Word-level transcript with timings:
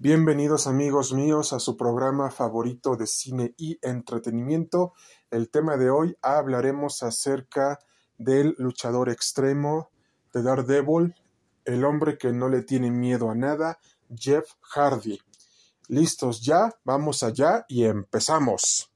Bienvenidos 0.00 0.68
amigos 0.68 1.12
míos 1.12 1.52
a 1.52 1.58
su 1.58 1.76
programa 1.76 2.30
favorito 2.30 2.94
de 2.94 3.08
cine 3.08 3.54
y 3.56 3.80
entretenimiento. 3.82 4.92
El 5.28 5.50
tema 5.50 5.76
de 5.76 5.90
hoy 5.90 6.16
hablaremos 6.22 7.02
acerca 7.02 7.80
del 8.16 8.54
luchador 8.58 9.08
extremo 9.08 9.90
de 10.32 10.44
Daredevil, 10.44 11.16
el 11.64 11.84
hombre 11.84 12.16
que 12.16 12.32
no 12.32 12.48
le 12.48 12.62
tiene 12.62 12.92
miedo 12.92 13.28
a 13.28 13.34
nada, 13.34 13.80
Jeff 14.14 14.44
Hardy. 14.60 15.18
¿Listos 15.88 16.42
ya? 16.42 16.72
Vamos 16.84 17.24
allá 17.24 17.64
y 17.66 17.82
empezamos. 17.82 18.92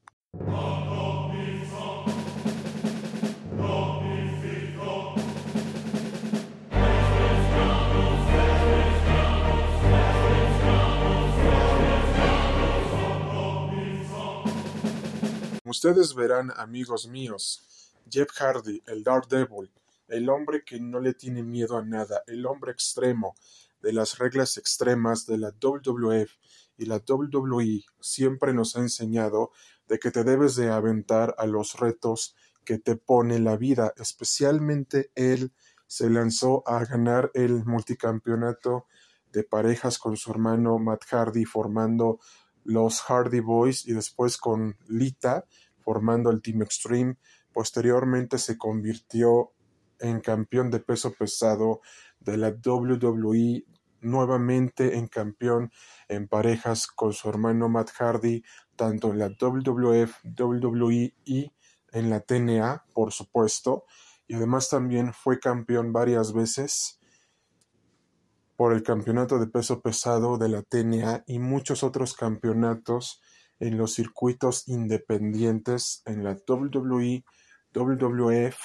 Ustedes 15.73 16.13
verán, 16.13 16.51
amigos 16.55 17.07
míos, 17.07 17.95
Jeff 18.07 18.29
Hardy, 18.39 18.83
el 18.85 19.03
Daredevil, 19.03 19.71
el 20.07 20.29
hombre 20.29 20.63
que 20.63 20.79
no 20.79 20.99
le 20.99 21.15
tiene 21.15 21.41
miedo 21.41 21.77
a 21.77 21.83
nada, 21.83 22.21
el 22.27 22.45
hombre 22.45 22.71
extremo 22.71 23.33
de 23.81 23.91
las 23.91 24.19
reglas 24.19 24.57
extremas 24.57 25.25
de 25.25 25.39
la 25.39 25.49
WWF 25.49 26.31
y 26.77 26.85
la 26.85 27.01
WWE, 27.07 27.83
siempre 27.99 28.53
nos 28.53 28.75
ha 28.75 28.81
enseñado 28.81 29.49
de 29.87 29.97
que 29.97 30.11
te 30.11 30.23
debes 30.23 30.55
de 30.55 30.69
aventar 30.69 31.33
a 31.39 31.47
los 31.47 31.79
retos 31.79 32.35
que 32.63 32.77
te 32.77 32.95
pone 32.95 33.39
la 33.39 33.57
vida, 33.57 33.95
especialmente 33.97 35.11
él 35.15 35.53
se 35.87 36.07
lanzó 36.07 36.61
a 36.67 36.85
ganar 36.85 37.31
el 37.33 37.65
multicampeonato 37.65 38.85
de 39.31 39.43
parejas 39.43 39.97
con 39.97 40.17
su 40.17 40.29
hermano 40.29 40.77
Matt 40.77 41.05
Hardy 41.05 41.45
formando 41.45 42.19
los 42.63 43.01
Hardy 43.01 43.39
Boys 43.39 43.87
y 43.87 43.93
después 43.93 44.37
con 44.37 44.77
Lita 44.87 45.45
formando 45.83 46.29
el 46.29 46.41
Team 46.41 46.61
Extreme. 46.61 47.17
Posteriormente 47.51 48.37
se 48.37 48.57
convirtió 48.57 49.51
en 49.99 50.21
campeón 50.21 50.71
de 50.71 50.79
peso 50.79 51.13
pesado 51.13 51.81
de 52.19 52.37
la 52.37 52.49
WWE, 52.49 53.65
nuevamente 54.01 54.97
en 54.97 55.07
campeón 55.07 55.71
en 56.07 56.27
parejas 56.27 56.87
con 56.87 57.13
su 57.13 57.29
hermano 57.29 57.69
Matt 57.69 57.91
Hardy, 57.91 58.43
tanto 58.75 59.11
en 59.11 59.19
la 59.19 59.29
WWF, 59.29 60.15
WWE 60.23 61.13
y 61.25 61.51
en 61.91 62.09
la 62.09 62.21
TNA, 62.21 62.85
por 62.93 63.11
supuesto. 63.11 63.85
Y 64.27 64.35
además 64.35 64.69
también 64.69 65.13
fue 65.13 65.39
campeón 65.39 65.93
varias 65.93 66.33
veces 66.33 66.99
por 68.55 68.73
el 68.73 68.83
campeonato 68.83 69.39
de 69.39 69.47
peso 69.47 69.81
pesado 69.81 70.37
de 70.37 70.49
la 70.49 70.61
TNA 70.61 71.23
y 71.27 71.39
muchos 71.39 71.83
otros 71.83 72.13
campeonatos 72.13 73.21
en 73.59 73.77
los 73.77 73.93
circuitos 73.93 74.67
independientes 74.67 76.01
en 76.05 76.23
la 76.23 76.37
WWE, 76.47 77.23
WWF 77.73 78.57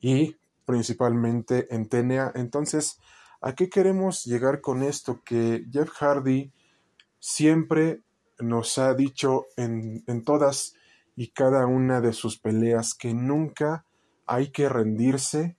y 0.00 0.36
principalmente 0.64 1.72
en 1.74 1.88
TNA. 1.88 2.32
Entonces, 2.34 2.98
¿a 3.40 3.54
qué 3.54 3.68
queremos 3.68 4.24
llegar 4.24 4.60
con 4.60 4.82
esto? 4.82 5.22
Que 5.24 5.64
Jeff 5.70 5.90
Hardy 5.90 6.52
siempre 7.20 8.02
nos 8.38 8.78
ha 8.78 8.94
dicho 8.94 9.46
en, 9.56 10.02
en 10.06 10.24
todas 10.24 10.74
y 11.14 11.28
cada 11.28 11.66
una 11.66 12.00
de 12.00 12.12
sus 12.12 12.38
peleas 12.38 12.94
que 12.94 13.14
nunca 13.14 13.86
hay 14.26 14.50
que 14.50 14.68
rendirse 14.68 15.56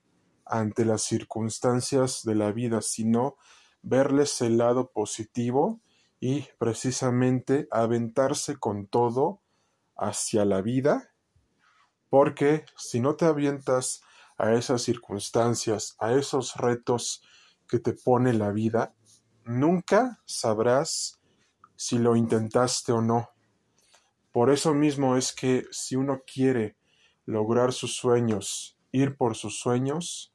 ante 0.48 0.84
las 0.84 1.02
circunstancias 1.02 2.22
de 2.24 2.34
la 2.34 2.52
vida, 2.52 2.82
sino 2.82 3.36
verles 3.82 4.40
el 4.40 4.58
lado 4.58 4.90
positivo 4.90 5.80
y 6.20 6.46
precisamente 6.58 7.68
aventarse 7.70 8.56
con 8.56 8.86
todo 8.86 9.40
hacia 9.96 10.44
la 10.44 10.62
vida, 10.62 11.14
porque 12.10 12.64
si 12.76 13.00
no 13.00 13.16
te 13.16 13.26
avientas 13.26 14.02
a 14.36 14.54
esas 14.54 14.82
circunstancias, 14.82 15.96
a 15.98 16.12
esos 16.12 16.56
retos 16.56 17.22
que 17.68 17.78
te 17.78 17.92
pone 17.92 18.32
la 18.32 18.50
vida, 18.50 18.94
nunca 19.44 20.20
sabrás 20.24 21.20
si 21.76 21.98
lo 21.98 22.16
intentaste 22.16 22.92
o 22.92 23.00
no. 23.00 23.30
Por 24.32 24.50
eso 24.50 24.74
mismo 24.74 25.16
es 25.16 25.32
que 25.32 25.66
si 25.70 25.96
uno 25.96 26.22
quiere 26.32 26.76
lograr 27.24 27.72
sus 27.72 27.96
sueños, 27.96 28.78
ir 28.92 29.16
por 29.16 29.36
sus 29.36 29.58
sueños, 29.58 30.34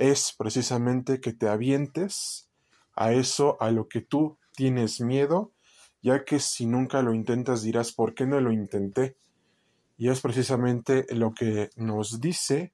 es 0.00 0.34
precisamente 0.36 1.20
que 1.20 1.34
te 1.34 1.46
avientes 1.46 2.48
a 2.96 3.12
eso 3.12 3.58
a 3.60 3.70
lo 3.70 3.86
que 3.86 4.00
tú 4.00 4.38
tienes 4.56 5.02
miedo, 5.02 5.52
ya 6.00 6.24
que 6.24 6.40
si 6.40 6.64
nunca 6.64 7.02
lo 7.02 7.12
intentas 7.12 7.62
dirás 7.62 7.92
¿por 7.92 8.14
qué 8.14 8.26
no 8.26 8.40
lo 8.40 8.50
intenté? 8.50 9.18
Y 9.98 10.08
es 10.08 10.22
precisamente 10.22 11.04
lo 11.10 11.34
que 11.34 11.68
nos 11.76 12.18
dice 12.18 12.72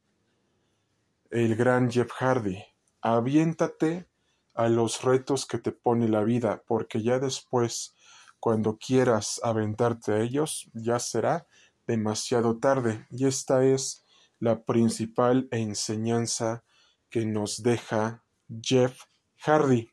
el 1.31 1.57
gran 1.57 1.91
Jeff 1.91 2.13
Hardy. 2.13 2.63
Aviéntate 3.01 4.07
a 4.55 4.69
los 4.69 5.03
retos 5.03 5.47
que 5.47 5.59
te 5.59 5.73
pone 5.73 6.09
la 6.09 6.23
vida, 6.23 6.63
porque 6.69 7.03
ya 7.03 7.19
después, 7.19 7.97
cuando 8.39 8.79
quieras 8.79 9.41
aventarte 9.43 10.13
a 10.13 10.21
ellos, 10.21 10.71
ya 10.75 11.01
será 11.01 11.49
demasiado 11.89 12.59
tarde. 12.59 13.05
Y 13.11 13.27
esta 13.27 13.65
es 13.65 14.07
la 14.39 14.63
principal 14.63 15.49
enseñanza 15.51 16.63
que 17.11 17.27
nos 17.27 17.63
deja 17.63 18.23
Jeff 18.63 19.03
Hardy 19.39 19.91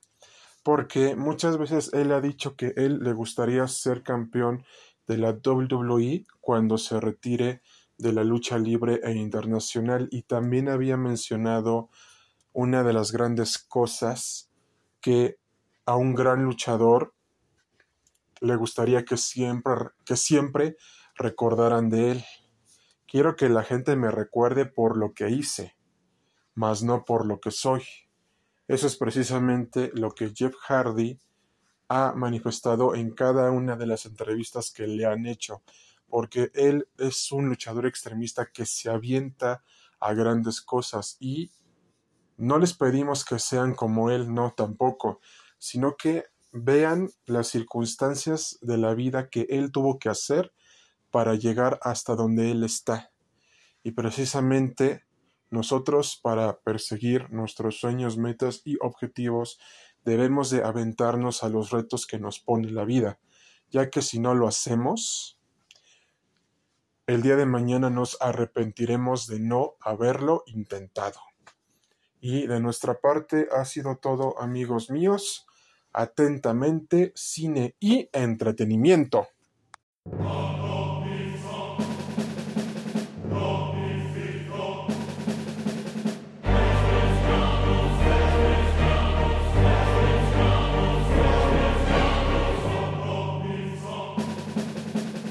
porque 0.63 1.15
muchas 1.15 1.57
veces 1.57 1.91
él 1.93 2.11
ha 2.13 2.21
dicho 2.21 2.55
que 2.55 2.73
él 2.77 2.99
le 3.03 3.13
gustaría 3.13 3.67
ser 3.67 4.01
campeón 4.01 4.65
de 5.05 5.17
la 5.17 5.31
WWE 5.31 6.25
cuando 6.39 6.77
se 6.77 6.99
retire 6.99 7.61
de 7.97 8.13
la 8.13 8.23
lucha 8.23 8.57
libre 8.57 9.01
e 9.03 9.11
internacional 9.11 10.07
y 10.09 10.23
también 10.23 10.69
había 10.69 10.95
mencionado 10.95 11.89
una 12.53 12.83
de 12.83 12.93
las 12.93 13.11
grandes 13.11 13.57
cosas 13.57 14.49
que 15.01 15.37
a 15.85 15.97
un 15.97 16.15
gran 16.15 16.43
luchador 16.45 17.13
le 18.39 18.55
gustaría 18.55 19.03
que 19.03 19.17
siempre, 19.17 19.73
que 20.05 20.15
siempre 20.15 20.77
recordaran 21.15 21.89
de 21.89 22.11
él. 22.11 22.25
Quiero 23.05 23.35
que 23.35 23.49
la 23.49 23.63
gente 23.63 23.95
me 23.97 24.11
recuerde 24.11 24.65
por 24.65 24.97
lo 24.97 25.13
que 25.13 25.29
hice, 25.29 25.75
mas 26.55 26.83
no 26.83 27.05
por 27.05 27.25
lo 27.25 27.39
que 27.39 27.51
soy. 27.51 27.83
Eso 28.67 28.87
es 28.87 28.95
precisamente 28.95 29.91
lo 29.93 30.11
que 30.11 30.31
Jeff 30.33 30.55
Hardy 30.67 31.19
ha 31.89 32.13
manifestado 32.13 32.95
en 32.95 33.11
cada 33.11 33.51
una 33.51 33.75
de 33.75 33.87
las 33.87 34.05
entrevistas 34.05 34.71
que 34.71 34.87
le 34.87 35.05
han 35.05 35.25
hecho, 35.25 35.61
porque 36.07 36.51
él 36.53 36.87
es 36.97 37.31
un 37.31 37.49
luchador 37.49 37.85
extremista 37.85 38.49
que 38.51 38.65
se 38.65 38.89
avienta 38.89 39.63
a 39.99 40.13
grandes 40.13 40.61
cosas 40.61 41.17
y 41.19 41.51
no 42.37 42.57
les 42.57 42.73
pedimos 42.73 43.25
que 43.25 43.39
sean 43.39 43.75
como 43.75 44.09
él, 44.09 44.33
no 44.33 44.53
tampoco, 44.55 45.19
sino 45.57 45.95
que 45.95 46.25
vean 46.51 47.09
las 47.25 47.47
circunstancias 47.47 48.57
de 48.61 48.77
la 48.77 48.93
vida 48.93 49.29
que 49.29 49.47
él 49.49 49.71
tuvo 49.71 49.99
que 49.99 50.09
hacer 50.09 50.53
para 51.09 51.35
llegar 51.35 51.79
hasta 51.81 52.15
donde 52.15 52.51
él 52.51 52.63
está. 52.63 53.11
Y 53.83 53.91
precisamente 53.91 55.03
nosotros 55.53 56.19
para 56.21 56.59
perseguir 56.61 57.31
nuestros 57.31 57.79
sueños, 57.79 58.17
metas 58.17 58.63
y 58.65 58.75
objetivos 58.81 59.59
debemos 60.03 60.49
de 60.49 60.63
aventarnos 60.63 61.43
a 61.43 61.49
los 61.49 61.69
retos 61.69 62.07
que 62.07 62.17
nos 62.17 62.39
pone 62.39 62.71
la 62.71 62.85
vida, 62.85 63.19
ya 63.69 63.91
que 63.91 64.01
si 64.01 64.19
no 64.19 64.33
lo 64.33 64.47
hacemos, 64.47 65.39
el 67.05 67.21
día 67.21 67.35
de 67.35 67.45
mañana 67.45 67.91
nos 67.91 68.17
arrepentiremos 68.19 69.27
de 69.27 69.39
no 69.39 69.75
haberlo 69.79 70.43
intentado. 70.47 71.19
Y 72.19 72.47
de 72.47 72.59
nuestra 72.59 72.99
parte 72.99 73.47
ha 73.55 73.63
sido 73.65 73.97
todo, 73.97 74.41
amigos 74.41 74.89
míos. 74.89 75.45
Atentamente, 75.91 77.11
cine 77.15 77.75
y 77.79 78.09
entretenimiento. 78.11 79.27